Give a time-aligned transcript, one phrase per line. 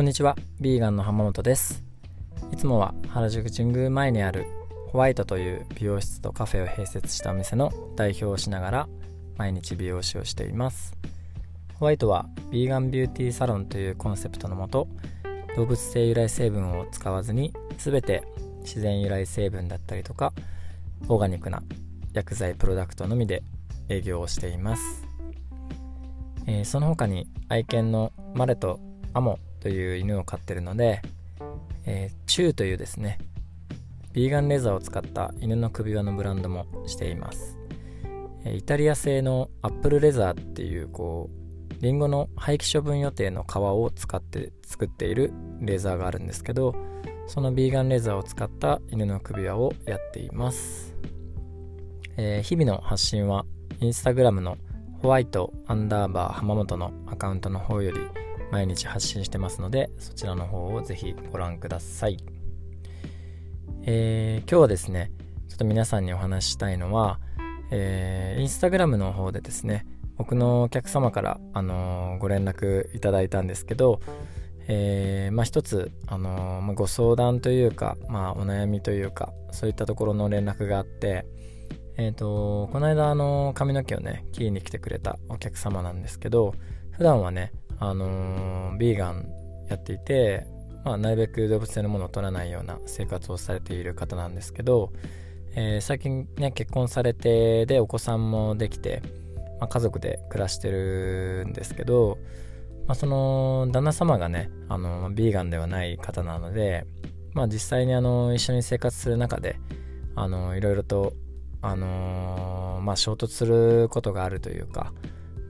[0.00, 1.84] こんにちは、ビーガンの浜本です。
[2.50, 4.46] いつもは原宿神宮前にある
[4.88, 8.88] ホワイトという美容室とカフェを併設したお店の代表をしながら
[9.36, 10.96] 毎日美容師をしています。
[11.74, 14.88] ホワイトはビーガンビューティーサロンというコンセプトのもと、
[15.54, 18.24] 動物性由来成分を使わずに全て
[18.60, 20.32] 自然由来成分だったりとか、
[21.08, 21.62] オーガニックな
[22.14, 23.42] 薬剤プロダクトのみで
[23.90, 24.82] 営業をしています。
[26.46, 28.80] えー、その他に愛犬のマレと
[29.12, 31.02] アモという犬を飼ってるので、
[31.86, 33.18] えー、チューというですね
[34.12, 37.56] ビーガンレザーを使った犬の首輪のブランドもしています、
[38.44, 46.74] イタリア製のアップルレザーっていうこうリンゴの廃棄処分予定の皮を使って作っているレザーがあるんですけど
[47.26, 50.94] そのビーガンレザーを使った犬の首輪をやっています、
[52.16, 53.46] えー、日々の発信は
[53.80, 54.58] インスタグラムの
[55.00, 57.98] ホワイトアンダーバー浜本のアカウントの方より
[58.50, 62.18] 毎日発信してますのでそちらの方をぜひご覧ください、
[63.84, 65.10] えー、今日はですね
[65.48, 67.20] ちょっと皆さんにお話ししたいのは、
[67.70, 74.00] えー、インスタグラムの方でですね僕のお客様から、あのー、ご連絡いただいたんですけど、
[74.68, 81.24] えー、まあ、一つ、あの、まあ、ご相談というか、まあ、お悩みというかそういったところの連絡があって
[82.00, 86.54] えっ、と、この間、あの、髪の毛をね、切りに来てくれたお客様なんですけど、
[86.92, 89.26] 普段はね、あのー、ビーガン
[89.68, 90.46] やっていて、
[90.84, 94.92] まあ、なるべく動物性のものを取らないような生活をされている方なんですけど、
[95.54, 99.02] えー、最近ね、結婚されて、で、お子さんもできて、
[99.58, 102.18] まあ、家族で暮らしてるんですけど、
[102.86, 106.86] まあ、その、旦那様がね、あの、ビーガンではない方なので、
[107.32, 109.56] まあ、実際にあの、一緒に生活する中で、
[110.16, 111.12] あの、いろいろと、
[111.62, 114.92] あのまあ、衝突することがあるというか、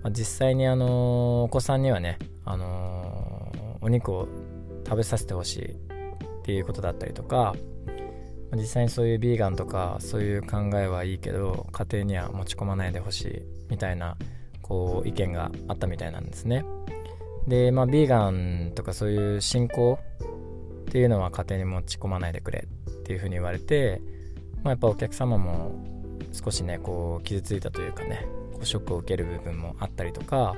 [0.02, 4.28] まあ、実際にあのお子さんにはね、あのお肉を
[4.84, 7.54] 食べさせてほしいっていうことだったりとか
[8.56, 14.16] 実際にそういうビーガンとかそういう考えはいいけど家庭には持ち込まないでほしいみたいな
[14.62, 16.64] こう意見があったみたいなんですね。
[17.46, 19.98] でまあビーガンとかそういう信仰
[20.88, 24.02] っていうのは家庭に持ち込まないでくれっていうふうに言われて、
[24.62, 25.72] まあ、やっぱお客様も
[26.32, 28.26] 少しねこう傷ついたというかね
[28.62, 30.54] ショックを受ける部分もあったりとか、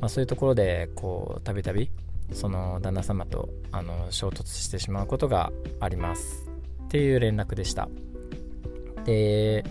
[0.00, 1.90] まあ、そういうところでこうたびたび
[2.32, 6.48] その旦那様とあの衝突してしまうことがあります。
[6.84, 7.88] っていう連絡でした。
[9.04, 9.64] で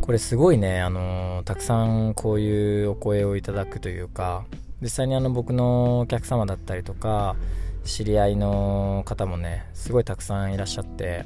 [0.00, 4.44] これすごいねあのたくさんこういうお声をいただくというか
[4.80, 7.36] 実際にあの僕のお客様だったりとか
[7.84, 11.24] 知り合いの方もねすごいたくさんいらっしゃって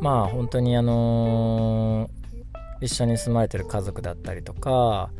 [0.00, 2.08] まあ本当にあの
[2.80, 5.10] 一緒に住まれてる家族だったりとか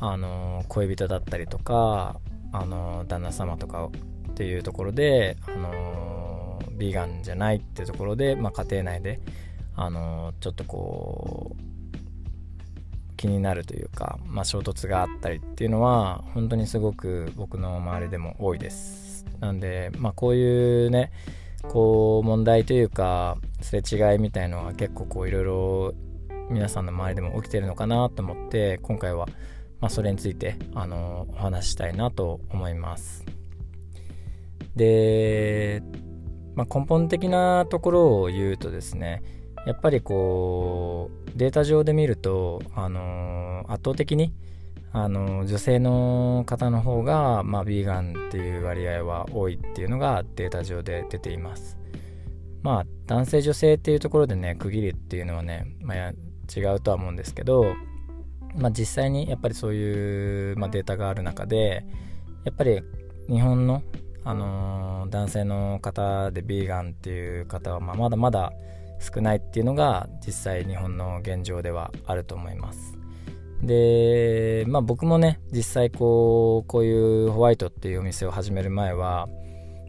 [0.00, 2.20] あの恋人だったりとか
[2.52, 3.90] あの旦那様とか
[4.30, 9.20] っていうところであのビーガンじゃないっていところで、まあ、家庭内で
[9.76, 19.26] あのちょっとこう気になるというか、まあ、衝突があったりっていうのは本当にすごく僕の周りでも多いです。
[19.40, 21.12] なんで、まあ、こういうね
[21.62, 25.94] こう問題というかすれ違いみたいのは結構こういろいろ
[26.50, 29.26] 皆さんの周りでも起きてるのかなと思って今回は、
[29.80, 33.24] まあ、それについてあのお話ししたいなと思います。
[34.74, 35.80] で、
[36.56, 39.22] まあ、根本的なところを言うとですね
[39.64, 44.34] やっぱりこうデータ上で見るとあの圧倒的に
[44.92, 51.78] あの女性の方の方が、まあ、ビーガンっていう割合は多いっていうのがデータ上で出ています。
[52.62, 56.12] まあ男性女性っていうところでね区切りっていうのはね、まあ、
[56.54, 57.74] 違うとは思うんですけど、
[58.56, 61.84] まあ、実際にやっぱりそういう、まあ、データがある中で
[62.44, 62.82] やっぱり
[63.28, 63.82] 日本の、
[64.24, 68.52] あのー、男性の方でビーガンっていう方は、まあ、まだまだ
[68.98, 72.96] 少ないっていうのが実際日本の現状ではあると思います。
[73.62, 79.28] でまあ僕もね実際こうこういうホワイトっていうお店を始める前は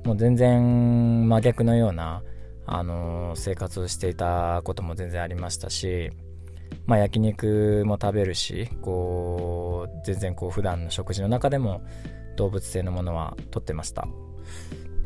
[0.04, 2.22] もう全然真逆のような
[2.66, 6.12] あの、生活をしていたことも全然ありましたし
[6.86, 11.82] まあ、焼肉も食べるしこう全然こう普段の食事の中でも
[12.38, 14.08] 動物性のものは取ってました。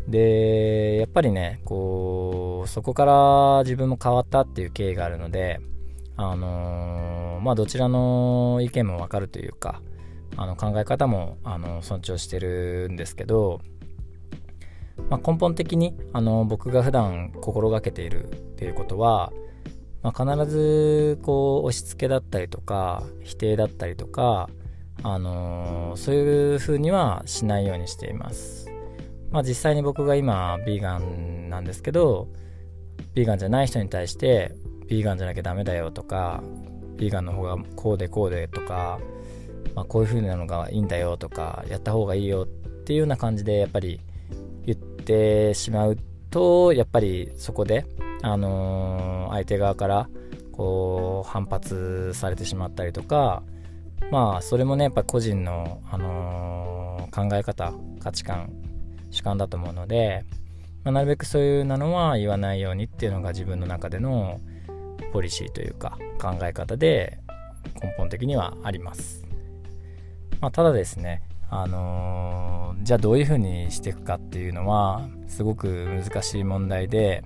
[0.08, 5.60] でやっぱりねこうそこから自分も変わったっていう経緯があるので
[6.16, 9.82] あのー、まあどちらの意見もわかるというか
[10.38, 13.62] あの考え方もあの尊重してるんですけど、
[15.10, 19.32] まあ、根本的にあの僕が普段心がけているっていうことは
[20.06, 24.52] まあ、必ずこう押し付けだったりとか否定だったりとか、
[25.02, 28.70] あのー、そういう風にはしないようにしています。
[29.32, 32.28] まあ実際に僕が今ビーガンなんですけど
[33.16, 34.54] ビーガンじゃない人に対して
[34.88, 36.44] ビーガンじゃなきゃダメだよとか
[36.98, 39.00] ビーガンの方がこうでこうでとか、
[39.74, 42.48] まあ、こういう風なのがいいんだよとかやった方がいいよっ
[42.84, 44.00] ていうような感じでやっぱり
[44.68, 45.98] 言ってしまう
[46.30, 47.88] とやっぱりそこで、
[48.26, 50.10] あのー、相手側から
[50.52, 53.44] こう反発されてしまったりとか
[54.10, 58.52] まあそれもねやっぱ個人の、あのー、考え方価値観
[59.12, 60.26] 主観だと思うので、
[60.84, 64.40] まあ、なるべくそういうなのは言わないようにっていうのが自分の中での
[65.14, 67.20] ポリシーというか考え方で
[67.84, 69.24] 根本的にはあります。
[70.42, 77.24] まあ、ただですね、あのー、じゃあどういうふうにしていくかっていうのはすごく難しい問題で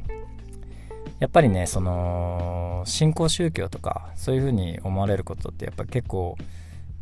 [1.20, 6.38] やっぱりねその新興宗教とかそういうふうに思われることってやっぱ結構、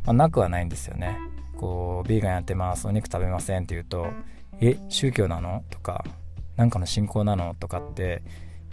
[0.04, 1.16] まあ、なくはないんですよね。
[1.56, 4.06] こうビーガンやってますお肉食べませんって言うと
[4.60, 6.04] 「え宗教なの?」とか
[6.56, 8.22] 「なんかの信仰なの?」とかって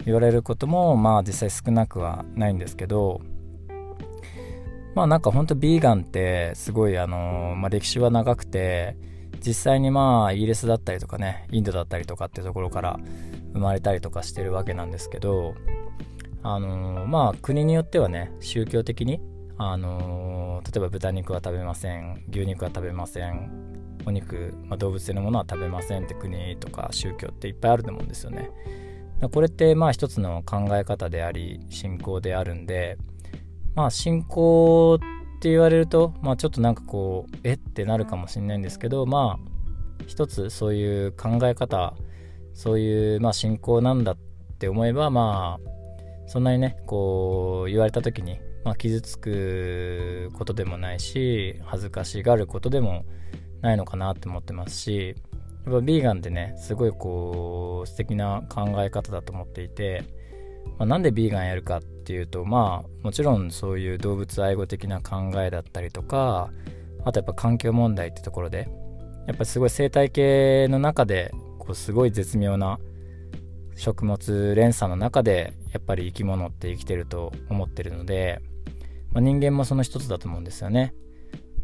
[0.04, 3.20] 言われることもまあ実際少なくはないんですけど
[4.94, 8.96] まあなんかほんとビーガンってすごいあの、まあ、歴史は長くて
[9.44, 13.00] 実際にまあイギリスだったりとかねインドだったりとかってところから
[13.56, 15.54] 生まれたりとかしてるわけなんですけど
[16.42, 19.20] あのまあ国によってはね宗教的に
[19.56, 23.50] あの例えば豚肉は食べません牛肉は食べません
[24.04, 28.50] お肉、まあ、動物性のものは食べませんって国とか宗教っていっぱいあると思うんですよね。
[29.32, 32.98] これってまあ一つの考え方であり信仰であるんで
[33.74, 41.94] まあ信仰って言われるとまあちょっとなんかこうえってなるかもしれないんですけどまあ一つそういう考え方
[42.56, 44.16] そういうまあ信仰なんだっ
[44.58, 45.70] て思えばまあ
[46.26, 53.04] そんなにねこう言われた時に、まあ、傷つくことでもないし恥ずかしがることでも
[53.60, 55.14] ないのかなって思ってますし
[55.66, 60.04] やっぱビーガンってねすごいこう素敵な考え方だと思っていて、
[60.78, 66.50] まあ、なんでビーガンやるかっていうとまあもちろんそういう動物愛護的な考えだったりとか
[67.04, 68.68] あとやっぱ環境問題ってところで
[69.26, 71.32] やっぱすごい生態系の中で
[71.66, 72.78] こうすごい絶妙な
[73.74, 78.40] 食物連鎖の中でやっぱり生き物って生きてると思ってるので、
[79.12, 80.94] まあ、人間もその一つだと思うんですよね。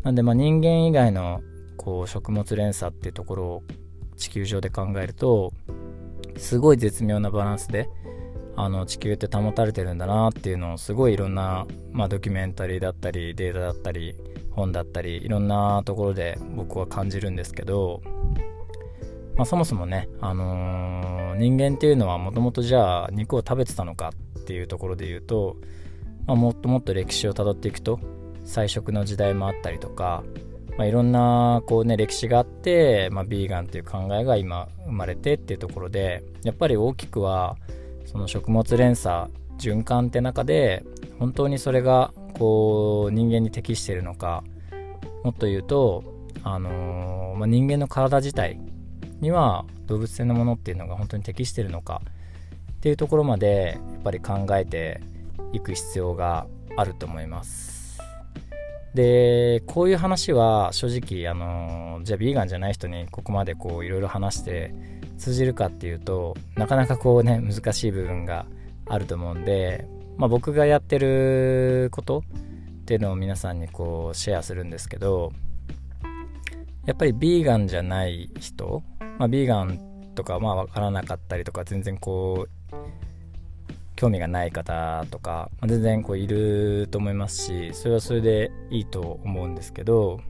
[0.02, 1.40] なんでまあ人間以外の
[1.76, 3.62] こう食物連鎖っていうところを
[4.16, 5.52] 地球上で考えると
[6.36, 7.88] すごい絶妙なバランスで
[8.56, 14.14] あの地球って保たれてるんだなっていうのをすごいいろんな、まあ、ドキュメンタリーだったりデータだったり
[14.50, 18.02] 本だったりいろんなところで僕は感じるんですけど、
[19.36, 25.56] まあ、そもそもね、あのー、人間っていうのはもともとじゃあ肉を食べてたのかっていうところで言うと、
[26.26, 27.98] まあ、もっともっと歴史をたどっていくと
[28.44, 30.22] 菜食の時代もあったりとか
[30.76, 37.56] まあ、いろんなこう、ね、歴史があって、まあ、ビーガンという考えが今生まれてっていうところでやっぱり大きくは
[38.06, 40.84] その食物連鎖循環って中で
[41.18, 44.42] 本当にそれがこう人間に適しているのか
[45.24, 46.02] もっと言うと、
[46.42, 48.58] あのー、まあ、人間の体自体
[49.22, 52.02] には動物性のものっていうのが本当に適してるのか
[52.72, 55.00] っていうところまでやっぱり考えて
[55.52, 56.46] いく必要が
[56.76, 57.72] あると思います。
[58.94, 64.74] でこういう話は正直あのじゃあビーガンじゃない人にここまでこういろいろ話して
[65.16, 68.44] 通じるかっていうとなかなかこうね難しい部分が
[68.86, 69.86] あると思うんで、
[70.18, 75.32] まあ、僕がやってることっていうのを皆さんにこうシェアするんですけど
[76.86, 78.82] やっぱりビーガンじゃない人、
[79.18, 82.74] まあ、ビーガンとかまあ分からなかったりとか全然こう
[83.94, 90.20] 興味がない方とか、まあ、全然こういると思いますしそれはそれでいいと思うんですけど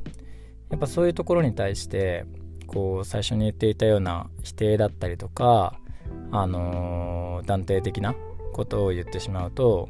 [0.71, 2.27] やっぱそういうところに対して
[2.67, 5.79] こう最初に言っていたような否定だったりとか、
[6.31, 8.15] あのー、断定的な
[8.53, 9.89] ことを言ってしまうと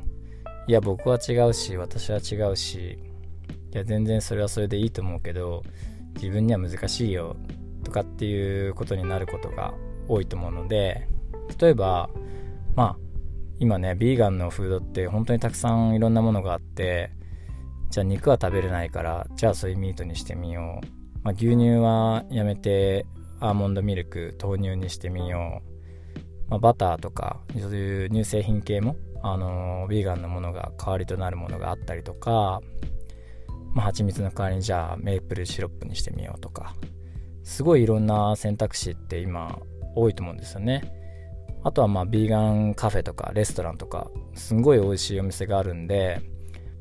[0.68, 2.98] いや僕は違うし私は違うし
[3.72, 5.64] いや全然それはそれでいいと思うけど
[6.14, 7.36] 自分には難しいよ
[7.84, 9.74] とかっていうことになることが
[10.08, 11.08] 多いと思うので
[11.58, 12.10] 例えば
[12.74, 12.96] まあ
[13.58, 17.10] 今ねビーガンのフードって本当にたくさんいろんなものがあって
[17.90, 20.86] じゃあ肉は食べれないからじゃあソイミートにしてみよう、
[21.22, 23.06] まあ、牛乳はやめて
[23.40, 25.62] アーモンドミルク豆乳にしてみよ
[26.48, 32.60] う、まあ、バターとかそういう乳製品系もあの、ビーガンのものが代わりとなるものがあったりとか、
[33.74, 36.74] まあ、蜂蜜の代わりにじゃあメープルシロップにしてみようとか。
[37.44, 39.58] すごいいろんな選択肢って今
[39.94, 40.82] 多いと思うんですよね。
[41.64, 46.20] あとはまあビーガンカフェとかレストランとかすごい美味しいお店があるんで、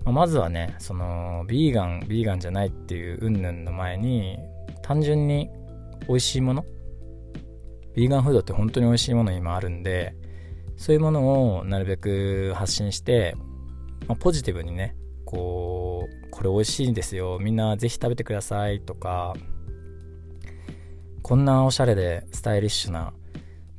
[0.06, 4.40] まあ、まずはねそのビーガンビーガンじゃないっていう云々の前に
[4.82, 5.52] 単純に
[6.08, 6.66] 美味しいもの
[7.94, 10.16] ビーガンフードって本当に美味しいもの今あるんで
[10.78, 13.36] そういうものをなるべく発信して、
[14.08, 14.96] まあ、ポジティブにね
[15.32, 17.40] こうこれ美味しいんですよ。
[17.40, 19.34] みんなぜひ食べてくださいとか。
[21.22, 23.14] こんなおしゃれでスタイリッシュな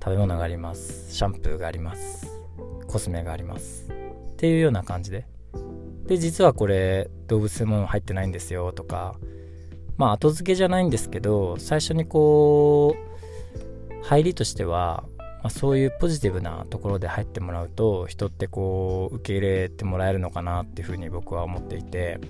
[0.02, 1.14] 食べ物があります。
[1.14, 2.26] シャンプーがあります。
[2.88, 3.90] コスメがあります。
[4.32, 5.26] っていうような感じで。
[6.06, 9.16] で実はこれ動物性も入ってないんですよとか。
[9.98, 15.04] まあ後付けじゃないんですけど最初にこう入りとしては、
[15.42, 22.20] まあ、そういうポジティブなところで入ってもらうと人ってこう受け入れてもらえるのかなっていうふうに僕は思っていて、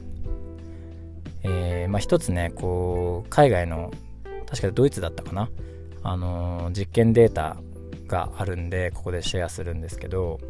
[1.43, 3.93] えー、まあ一つねこう海外の
[4.47, 5.51] 確かドイツだったかな
[6.03, 7.59] あのー、実験データ
[8.07, 10.41] があるんでここでシェアするんですけど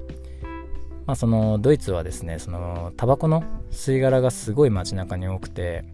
[1.06, 3.42] まあそのドイツはですねそのタバコの
[3.72, 5.84] 吸い殻がすごい街中に多くて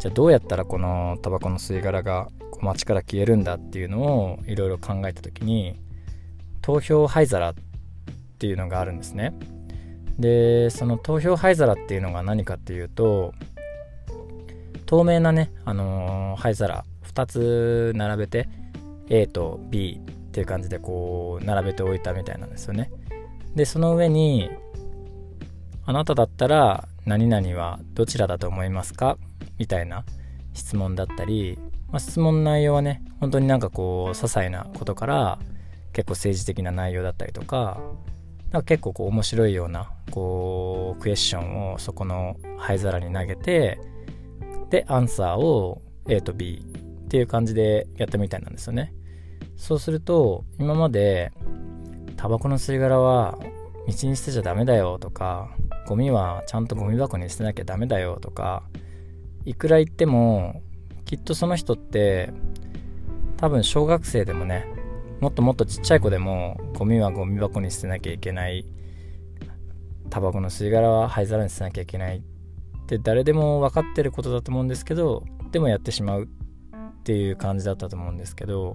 [0.00, 2.28] じゃあどうやったらこのタバコの吸い殻が
[2.60, 5.78] 街から消えるんだっていうのをいろいろ考えた時に
[6.64, 7.54] 投票灰皿っ
[8.38, 9.34] ていうのがあるんですね。
[10.18, 13.34] でその投票灰皿っていうのが何かっていうと
[14.86, 18.48] 透明なね、あのー、灰皿2つ並べて
[19.10, 22.90] A と B っていう感じでこう並べておいたみたいなんですよね。
[23.54, 24.48] でその上に
[25.84, 29.18] あなただったら何々はどちらだと思いますか？
[29.58, 30.06] みたいな
[30.54, 31.58] 質問だったり、
[31.90, 35.38] まあ、質問内容はね本当になんかこう些細なことから
[35.94, 37.80] 結構政治的な内容だったりとか
[38.50, 43.80] なんか結構こう面白いようなこうクエスチョンをそこの灰皿に投げて
[44.70, 46.62] でアンサーを A と B
[47.04, 48.92] っていう感じでやったみたいなんですよね。
[49.56, 51.32] そうすると今まで
[52.16, 53.38] タバコの吸い殻は
[53.86, 55.50] 道に捨てちゃダメだよとか
[55.86, 58.62] ゴミはちゃんとゴミ箱に捨てなきゃダメだよとか
[59.44, 60.62] いくら言っても
[61.04, 62.32] きっとその人って
[63.36, 64.66] 多分小学生でもね
[65.24, 68.66] もっともっとちっちゃい子でもゴミはゴミ箱に捨てなきゃいけない
[70.10, 72.22] タバコの吸い殻は灰皿に捨てなきゃいけないっ
[72.86, 78.74] て誰でも分かってることだと思うんですけどでもやってしまうっていう感じだったと思うんですけど、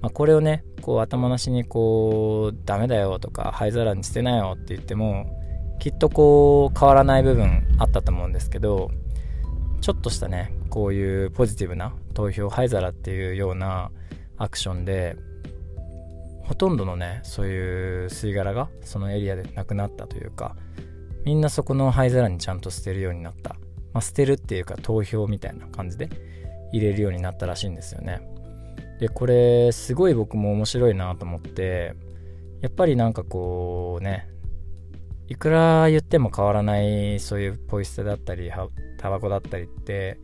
[0.00, 5.26] まあ、これをねこう頭なしにこうダメだよとか灰皿に捨てなよって言っても
[5.78, 8.90] きっとこう変わらない部分あったと思うんですけど
[9.80, 13.92] ちょっとしたねこういうポジティブな投票灰皿っていうような
[14.38, 15.16] アクションで
[16.44, 20.56] ほとんどのねそういう吸い殻がそのエリアでなくなったというか
[21.24, 23.54] みんなそこの灰皿にちゃんと捨てるようになった、
[23.92, 26.10] まあ、捨てるっていうか投票みたいな感じで
[26.72, 28.20] 入れるようになったらしいんですよね。
[29.00, 31.94] でこれすごい僕も面白いなと思って
[32.60, 34.28] やっぱりなんかこうね
[35.28, 38.50] いくら言っても変わらないそういうポイ捨てだったり
[38.98, 40.18] タバコだったりって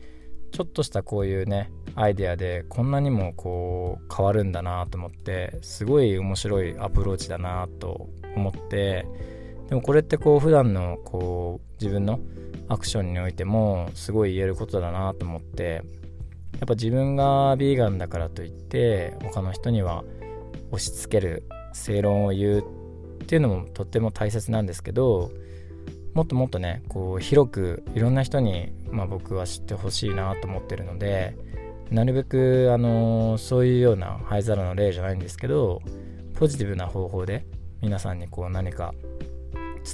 [0.53, 9.07] ちょっとしたこういうねアイデアでこんなにもこう変わるんだなと思ってすごい面白いアプローチだなと思って
[9.69, 12.21] でもこれってこう普段のこう自分の
[12.69, 15.83] アクションにおいてもすごい言えることだなと思って
[16.59, 20.05] やっぱ自分がビーガンだからといって他の人には
[20.71, 22.65] 押し付ける正論を言う
[23.23, 25.31] っていうのもとっても大切なんですけど
[26.15, 31.37] もっともっとねこう広くいろんな人に、まあ、僕は知ってほしいなと思ってるので
[31.91, 35.83] なるべく、あのそういうような灰皿の例じゃないんですけど
[36.35, 37.45] ポジティブな方法で
[37.83, 38.95] 皆さんにこう何か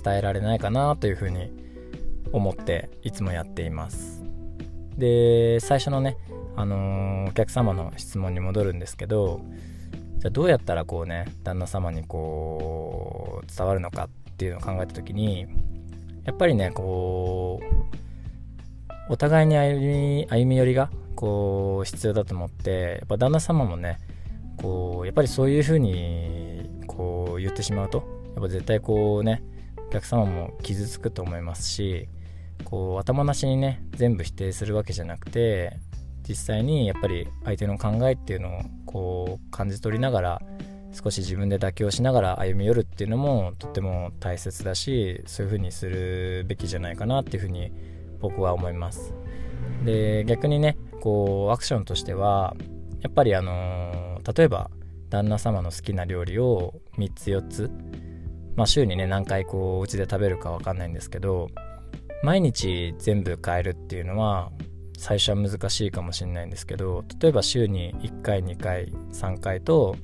[0.05, 1.51] 伝えられないかなというふうに
[2.33, 4.23] 思っていつもやっています。
[4.97, 6.17] で最初のね、
[6.57, 9.41] あのお客様の質問に戻るんですけど
[10.19, 15.47] じゃあどうやったらこうね旦那様にこう伝わるのかっていうのを考えた時に
[16.27, 23.99] やっぱりねこうお互いに歩み歩み寄りがこう必要だと思ってやっぱ旦那様もね
[24.57, 28.05] こうやっぱりそういう風にこう言ってしまうと
[28.35, 29.43] やっぱ絶対こうね
[29.89, 32.09] お客様も傷つくと思いますし
[32.65, 35.79] こう頭なしにね全部否定するわけじゃなくて
[36.29, 40.43] 実際にやっぱり相手の考えっていうのをこう感じ取りながら
[40.93, 47.73] 少し自分で妥協しながら歩み寄るっていうのもとっても大切だしそういう風にするべきじゃないかなっていう風に
[48.21, 49.15] 僕は思います。
[49.85, 52.57] で逆にねこうアクションとしては
[53.03, 54.71] やっぱりあの、例えば
[55.11, 57.71] 旦那様の好きな料理を3つ4つ
[58.57, 61.49] まあ週にね何回こううちで食べるか分かんないんですけど
[62.23, 64.51] 毎日全部変えるっていうのは
[64.99, 69.97] 最初は難しいかもしれないんですけど例えば週に1回2回3回と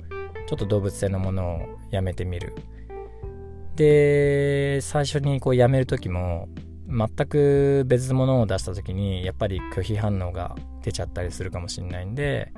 [0.47, 1.59] ちょっと動物性のものを
[1.91, 2.53] やめてみる。
[3.75, 6.47] で最初にこうやめる時も
[6.87, 12.53] 全く別のものを出した時にやっぱり拒否反応が出ちゃったりするかもしれないんで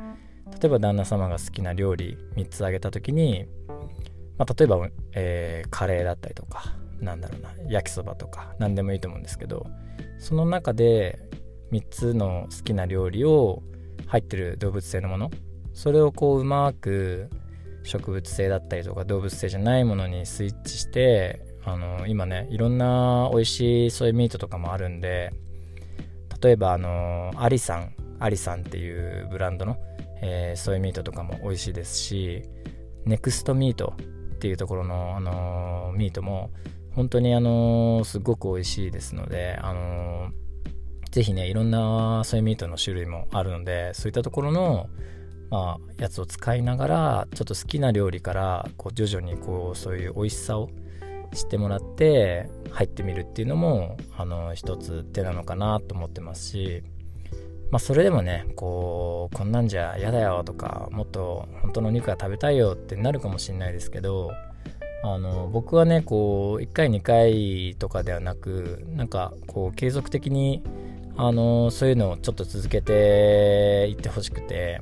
[0.62, 3.46] 例えば旦那様が好きな料理3つあげた時に、
[4.38, 9.66] まあ、例えば、えー、カレーだったりとかなんだろうな焼きそばとか何でもいいと思うんですけど
[10.20, 11.20] その中で
[11.72, 13.64] 3つの好きな料理を
[14.08, 15.32] 入ってる動物性のもの
[15.74, 17.30] それをこううまく
[17.86, 25.32] 植物性だったりとか動物性じゃないものにスイッチしてあの今ねいろんな美味しいソイミートとかもあるんで
[26.42, 29.78] 例えばあのアリさんアリさんっていうブランドの、
[30.22, 32.44] えー、ソイミートとかも美味しいですし
[33.06, 33.94] ネクストミート
[34.36, 36.52] っていうところの、あのミートも
[36.94, 40.30] 本当にあのすごく美味しいですので、あの
[41.12, 44.90] ぜひねいろんなソイミートの種類もあるのでそういったところの
[45.56, 50.70] まあ、やつを使いながらちょっと好きな料理からこう徐々にこうそういう美味しさを
[51.34, 56.84] 知ってもらって入ってみるっていうのもあの一つ手なのかなと思ってますし、
[57.72, 64.34] まあ、それでもねこうこんなんじゃ嫌だよとかもっと本当のお肉が食べたいよってなるかもしれないですけど
[65.06, 70.64] あの僕はねこう1回2回とかではなくなんかこう継続的に
[71.16, 74.82] あのそういうのをちょっと続けていってほしくて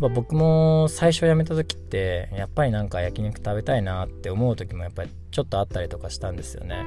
[0.00, 6.84] ぱ僕も最初辞めた時ってやっぱりなんか焼肉食べたいなって思う時もやっぱりちょっとあったりとかしたんですよね。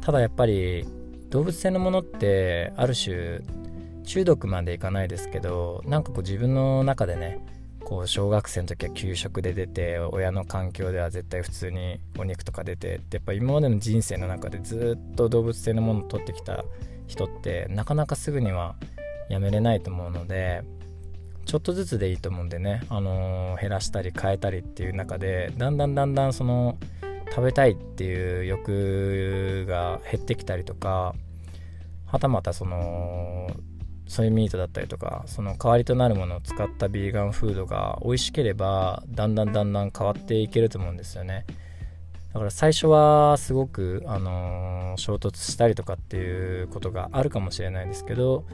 [0.00, 0.86] ただやっぱり
[1.30, 3.40] 動物性のものってある種
[4.04, 7.44] 中毒までいかないですけどなんかこう自分の中でね
[7.80, 16.64] こう小学生の時は給食で出て親の環境では絶対普通にお肉とか出てってやっぱ今までの人生の中でずっと動物性のものを取ってきた
[17.06, 18.76] 人ってなかなかすぐには
[19.28, 20.62] やめれないと思うので
[21.48, 26.76] ちょっとずつでいいと思うんでね、あのー、減らしたり変えたりっていう中でだんだんだんだんその
[27.30, 31.14] 食べたいっていう欲が減ってきたりとか
[32.04, 33.50] はたまたその
[34.08, 41.46] ソイミートだったりとかその代わりとなるものを使ったビーガンフードが美味しければだんだんだんだん変わっていけると思うんですよね。
[42.34, 48.44] だから最初はすごく、あのー、衝突したりとかっていうことがあるかもしれないですけど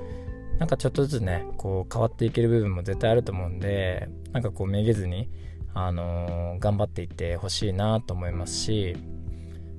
[0.59, 5.29] なんかちょっとずつねこう変わっていける部分も絶対あると思うんでなんかこうめげずに、
[5.75, 8.97] あのー、頑張っていってほしいなと思いますし、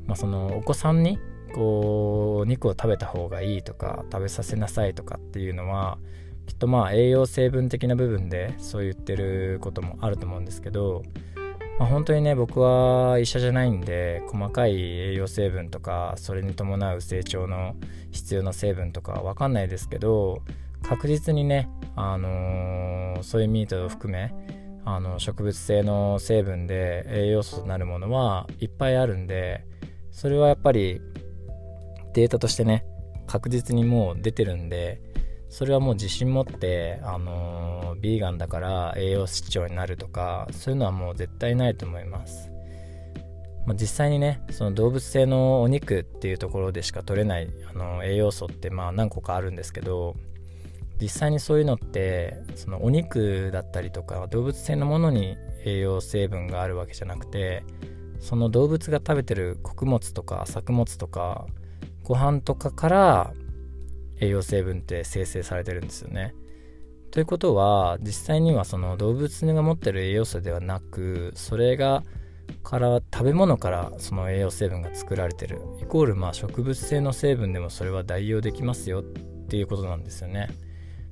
[0.05, 1.17] まあ、そのお子さんに
[1.53, 5.97] こう肉を食べた方がいいとか食べさせなさいとかっていうのは
[6.45, 11.03] きっとまあ栄養成分的な部分でそう言ってることもあると思うんですけど、
[11.79, 17.75] まあ、本当にね僕は医者じゃないんで細かい栄養成分とかそれに伴う成長の
[18.11, 20.43] 必要な成分とかわかんないですけど
[20.88, 24.34] 確実にね、あのー、ソイミートを含め
[24.86, 29.65] あの植物性の成分で栄養素となるものはいっぱいあるんで
[30.12, 31.02] それはやっぱり
[32.13, 32.86] データとしてね
[33.26, 35.02] 確実にもう出てるんで
[35.50, 42.52] それはもう自信持って、あのー、ビーガンだから栄養失調になるとかそういうのはもう絶対ないと思います、
[43.65, 50.15] まあ、実際にねその動物性のお肉っていうところでしか取れない、あのー、栄養素ってまあ何個かあるんですけど
[51.01, 57.63] 実際にそういうのってそのお肉だったりとか動物性のものに栄養成分があるわけじゃなくて
[58.19, 61.45] その動物が食べてる穀物とか作物とか
[62.03, 63.34] ご飯とかから
[64.19, 66.34] 栄養成分って生成されてるんですよね。
[67.12, 72.03] ということは実際にはその動物が持ってる栄養素ではなくそれが
[72.63, 79.03] から食べ物からその栄養成分が作られてるイコールまあ植物性の成分でもそれは代用できますよっ
[79.47, 80.49] ていうことなんですよね。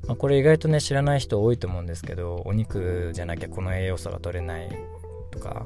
[0.07, 4.69] まあ、これ意外とね知らない人多いと思うんですけどお肉じゃなきゃこの栄養素が取れない
[5.31, 5.65] とか。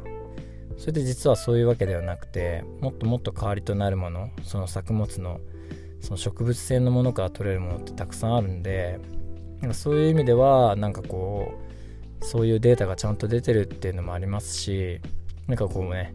[0.78, 5.39] それで実はそういうわけではなくてもっともっと代わりとなるものその作物の
[6.00, 9.00] その植物性のものから取れるものってたくさんあるんで
[9.60, 11.54] なんかそういう意味ではなんかこ
[12.21, 15.02] うそういうデータがちゃんと出てるっていうのもありますし
[15.47, 16.13] なんかこうね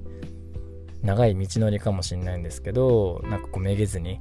[1.03, 4.21] 長い道のりかもしれないんですけどなんかこうめげずに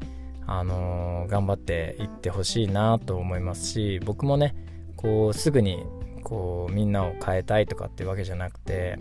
[0.60, 4.56] あの、頑張っていってほしいなと思いますし僕もね
[4.96, 5.86] こうすぐに
[6.24, 9.00] こうみんなを変えたいとかってわけじゃなくて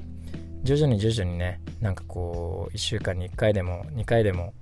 [0.63, 4.55] 徐々に徐々にねなんかこう1週間に1回でも2回でも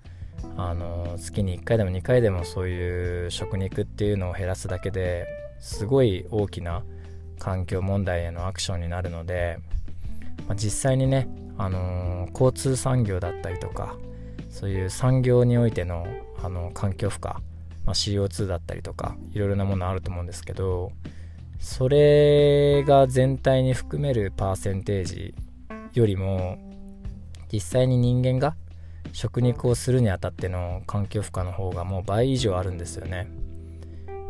[0.57, 5.27] あの、月に1回でも2回でもそういう食肉っていうのを減らすだけで
[5.61, 6.85] すごい大きな
[7.39, 9.59] 環境問題へのアクションになるので、
[10.47, 13.97] まあ、実際にね、あのー、交通産業だったりとか
[14.51, 16.07] そういう産業においての
[16.43, 17.41] あの環境負荷、ま
[17.87, 20.93] あ、CO2 だったりとかいろいろなものあると思うんですけど
[21.59, 25.35] それが全体に含めるパーセンテージ
[25.95, 26.59] よりも
[27.53, 28.55] 実際に人間が
[29.13, 33.29] 食肉をするにあたっての環境負荷の方がもう倍以上あるんですよね、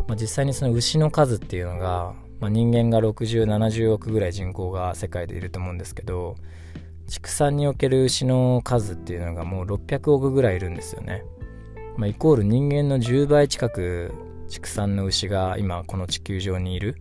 [0.06, 6.36] まあ、実際にその牛の数っていうのがまあ、人間が6070億ぐらい人口が世界でいると思うんですけど
[7.08, 11.24] 畜産における牛の数っていうのがもう600億ぐらいいるんですよね、
[11.98, 14.12] まあ、イコール人間の10倍近く
[14.48, 16.96] 畜産の牛が今この地球上にいる。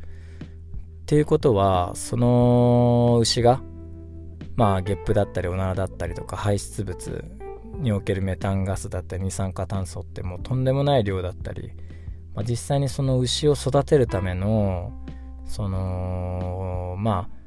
[1.04, 3.62] っていうことはその牛が
[4.56, 7.24] まあゲップだったりおならだったりとか排出物
[7.76, 11.72] におけるメタンガスだったり二酸化炭素ってもうとんでもない量だったり、
[12.34, 14.92] まあ、実際にその牛を育てるための
[15.46, 17.38] そのまあ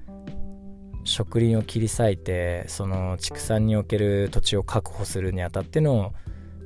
[1.04, 6.14] 植林を切り裂いてその畜産における土地を確保するにあたっての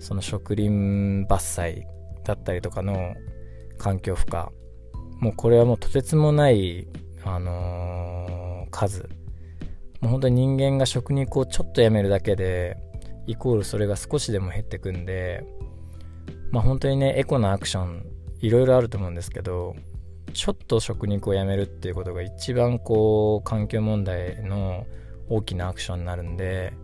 [0.04, 1.82] その植林伐採
[2.24, 3.14] だったりとかの
[3.78, 4.44] 環境負荷
[5.18, 6.86] もうこれはもうとてつもない
[7.24, 9.08] あのー、数。
[10.02, 12.76] もう本当に人間が食肉をちょっとやめるだけで
[13.26, 15.42] イコールそれが少しでも減ってくんで
[16.50, 18.06] まあ本当にねエコなアクション
[18.40, 19.74] いろいろあると思うんですけど
[20.34, 24.84] ちょっと食肉をやめるっていうことが一番こう環境問題の
[25.30, 26.74] 大きなアクションになるんで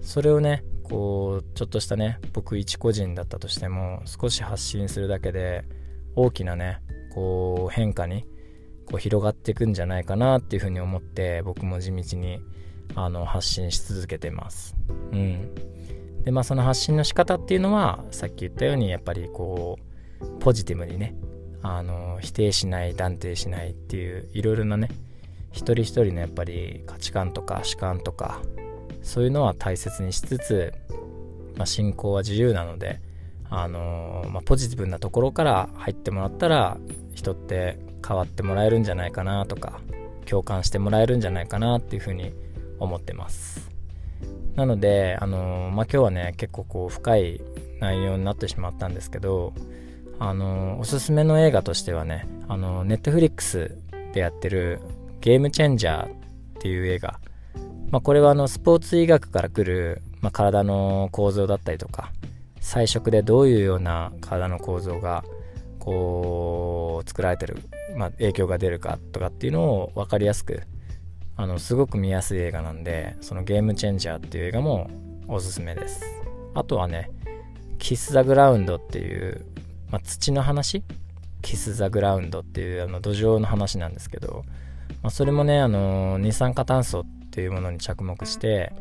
[0.00, 5.64] それをねこうちょっとしたね僕一個人だったとしても少し発信するだけで
[6.14, 6.80] 大きなね
[7.14, 8.24] こう変化に
[8.86, 12.40] こう広がっていくんじゃないかなっていうふうに思って僕も地道に
[12.94, 14.76] あの発信し続けてます。
[15.12, 15.54] うん、
[16.24, 19.78] でまあその発信の仕方っていうのはさっき言ったようにやっぱりこ
[20.20, 21.14] うポジティブにね
[21.62, 24.88] あの否定しない断定しないっていういろいろなね
[25.50, 28.40] 一人一人のやっぱり価値観とか主観とか
[29.06, 30.74] そういうのは大切にしつつ、
[31.56, 33.00] まあ、信仰は自由なので
[33.48, 36.78] あのまあ、ポジティブなところから入ってもらったら
[37.14, 39.80] 人って変わってもらえるんじゃないかなとか
[40.24, 42.32] 共感してもらえるんじゃないかなっていうふうに
[42.80, 43.70] 思ってます。
[44.56, 47.40] なのであのまあ、今日はね結構こう深い
[47.80, 49.52] 内容になってしまったんですけど
[50.18, 53.76] あのおすすめの映画としてはねあのネットフリックス
[54.12, 54.80] でやってる
[55.20, 56.08] ゲームチェンジャーっ
[56.58, 57.20] ていう映画、
[57.96, 62.12] まあ、これはあのスポーツ医学から来る、まあ、体の構造だったりとか
[62.60, 65.24] 彩色でどういうような体の構造が
[65.78, 67.56] こう作られてる、
[67.96, 70.60] まあ、影響が出るかとかっていうのを分かりやすく
[71.36, 74.90] あのすごく見やすい映画なんでそのゲームチェンジャーっていう映画も
[75.26, 76.02] おすすめです。
[76.52, 77.10] あとはね
[77.78, 79.46] キス・ザ・グラウンドっていう、
[79.90, 80.82] まあ、土の話？
[81.40, 84.44] キス・ザ・グラウンドっていうあの土壌の話なんですけど、
[85.02, 87.04] まあ、それもねあの二酸化炭素っ
[87.36, 88.72] ていうものに着目して、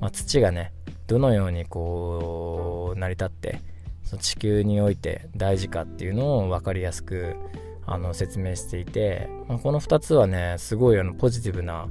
[0.00, 0.72] まあ、土がね
[1.06, 3.60] どのようにこう成り立って
[4.04, 7.36] その地球において大事かっていうのを分かりやすく
[7.84, 11.90] あの説明していて、まあ、この2つはねすごいあのポジティブな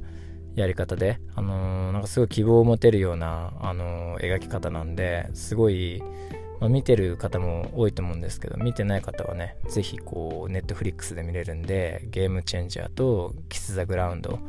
[0.56, 6.02] やり方で、あのー、なんかすごい希望を持てるような、あのー、描き方なんですごい、
[6.58, 14.40] まあ、見てる方も多いと思うんですけど見てない方はね是非こうネットフリックスで見れるんでゲームチェンジャーとキス・ザ・グラウンド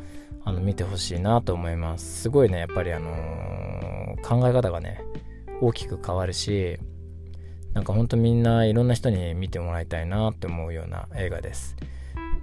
[0.44, 2.24] あの見てほしいなと思います。
[2.24, 5.04] すごいねやっぱりあのー、考え方がね
[5.62, 6.78] 大きく変わるし
[7.74, 11.76] なんかほんとみんないろんな人に見てもらいたいなって思うような映画です。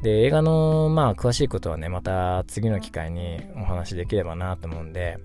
[0.02, 5.18] で映画のまあ詳しいことはねまた次の機会にお話しできればなと思うんで、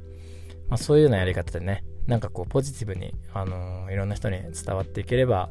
[0.68, 5.50] まあ、そういうようなやり方でねなんかこうポジティブに、あのー、いろんな人に伝わっていければ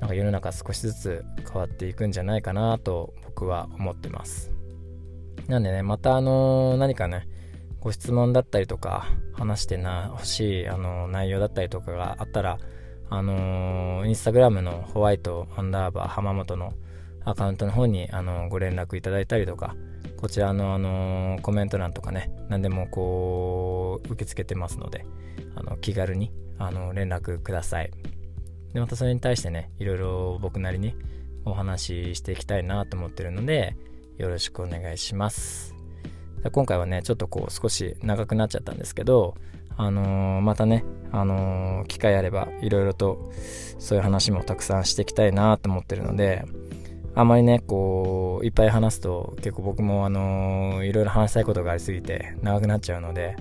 [0.00, 4.53] なんか世の中少しずつ変わっていくんじゃないかなと僕は思ってます。
[5.48, 7.28] なんでね、またあの何かね、
[7.80, 12.58] ご質問だったりとか、話してな、欲しい、あの内容だったりとかがあったら、
[13.10, 16.72] あのインスタグラムのホワイトアンダーバー浜本の
[17.24, 19.76] アカウントの方に、あのご連絡いただいたりとか、
[20.16, 25.04] こちらの、あのコメント欄とかね、何でもこう、受け付けてますので、
[25.54, 27.90] あの気軽に、あの連絡ください。
[28.72, 30.94] で、またそれに対してね、いろいろ僕なりに
[31.44, 33.76] お話ししていきたいなと思ってるので、
[34.18, 35.74] よろしくお願いします。
[36.52, 39.34] 今回はね、ちょっとこう少し長くなっちゃったんですけど、
[39.76, 43.32] あのー、またね、あのー、機会あればいろいろと
[43.78, 46.44] そういう話もたくさんしていきたいなと思ってるので、
[47.16, 53.36] あまりね、こう、いっぱい話すと結構僕もあのー、いろいろ話したいことがありすぎて長くなっちゃうので、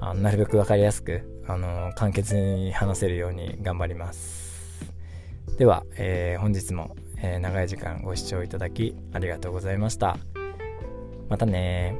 [0.00, 4.54] あなるべく分かりやすく、あの簡潔に話せるように頑張ります。
[5.58, 10.18] では、え本日もえー、長い時間ご視聴いただきありがとうございました。
[11.30, 11.96] またね